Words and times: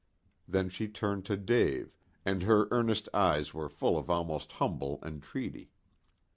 Then 0.47 0.67
she 0.69 0.87
turned 0.87 1.25
to 1.25 1.37
Dave, 1.37 1.95
and 2.25 2.41
her 2.41 2.67
earnest 2.71 3.07
eyes 3.13 3.53
were 3.53 3.69
full 3.69 3.99
of 3.99 4.09
almost 4.09 4.53
humble 4.53 4.97
entreaty. 5.05 5.69